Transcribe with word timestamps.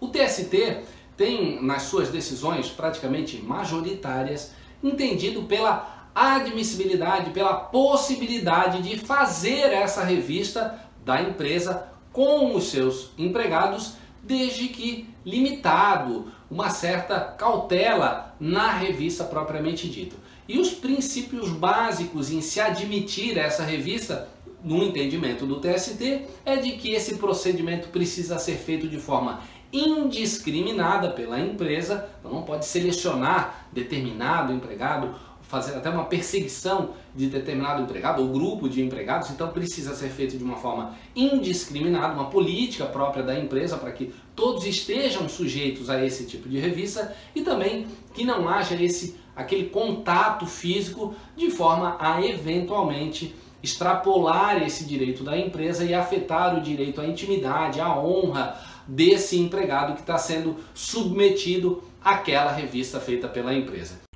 O 0.00 0.08
TST 0.08 0.78
tem 1.16 1.62
nas 1.62 1.82
suas 1.82 2.08
decisões 2.08 2.68
praticamente 2.68 3.36
majoritárias 3.42 4.52
entendido 4.82 5.42
pela 5.42 6.08
admissibilidade, 6.14 7.30
pela 7.30 7.54
possibilidade 7.54 8.82
de 8.82 8.98
fazer 8.98 9.72
essa 9.72 10.02
revista 10.02 10.80
da 11.04 11.20
empresa 11.20 11.88
com 12.12 12.54
os 12.54 12.70
seus 12.70 13.10
empregados, 13.16 13.94
desde 14.22 14.68
que 14.68 15.08
limitado, 15.24 16.32
uma 16.50 16.70
certa 16.70 17.20
cautela 17.20 18.34
na 18.40 18.72
revista 18.72 19.22
propriamente 19.24 19.88
dita. 19.88 20.16
E 20.48 20.58
os 20.58 20.70
princípios 20.70 21.50
básicos 21.50 22.30
em 22.30 22.40
se 22.40 22.60
admitir 22.60 23.38
essa 23.38 23.62
revista, 23.62 24.28
no 24.62 24.82
entendimento 24.82 25.46
do 25.46 25.60
TST, 25.60 26.22
é 26.44 26.56
de 26.56 26.72
que 26.72 26.92
esse 26.92 27.16
procedimento 27.16 27.88
precisa 27.88 28.38
ser 28.38 28.56
feito 28.56 28.88
de 28.88 28.98
forma 28.98 29.40
indiscriminada 29.72 31.10
pela 31.10 31.40
empresa, 31.40 32.08
então 32.18 32.32
não 32.32 32.42
pode 32.42 32.66
selecionar 32.66 33.68
determinado 33.72 34.52
empregado 34.52 35.14
fazer 35.50 35.76
até 35.76 35.90
uma 35.90 36.04
perseguição 36.04 36.90
de 37.12 37.26
determinado 37.26 37.82
empregado 37.82 38.22
ou 38.22 38.28
grupo 38.28 38.68
de 38.68 38.80
empregados, 38.80 39.30
então 39.30 39.48
precisa 39.48 39.96
ser 39.96 40.08
feito 40.08 40.38
de 40.38 40.44
uma 40.44 40.56
forma 40.56 40.94
indiscriminada, 41.14 42.14
uma 42.14 42.30
política 42.30 42.86
própria 42.86 43.24
da 43.24 43.36
empresa 43.36 43.76
para 43.76 43.90
que 43.90 44.14
todos 44.36 44.64
estejam 44.64 45.28
sujeitos 45.28 45.90
a 45.90 46.04
esse 46.04 46.24
tipo 46.24 46.48
de 46.48 46.56
revista 46.56 47.12
e 47.34 47.42
também 47.42 47.88
que 48.14 48.24
não 48.24 48.48
haja 48.48 48.80
esse 48.80 49.18
aquele 49.34 49.70
contato 49.70 50.46
físico 50.46 51.16
de 51.36 51.50
forma 51.50 51.96
a 51.98 52.24
eventualmente 52.24 53.34
extrapolar 53.60 54.62
esse 54.62 54.84
direito 54.84 55.24
da 55.24 55.36
empresa 55.36 55.84
e 55.84 55.92
afetar 55.92 56.56
o 56.56 56.60
direito 56.60 57.00
à 57.00 57.06
intimidade, 57.06 57.80
à 57.80 57.98
honra 57.98 58.56
desse 58.86 59.36
empregado 59.36 59.94
que 59.94 60.00
está 60.00 60.16
sendo 60.16 60.56
submetido 60.74 61.82
àquela 62.00 62.52
revista 62.52 63.00
feita 63.00 63.26
pela 63.26 63.52
empresa. 63.52 64.09